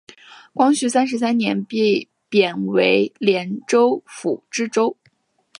[0.51, 4.97] 光绪三十三年被贬为廉州府知府。